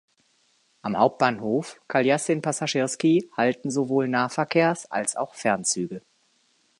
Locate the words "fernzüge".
5.35-6.01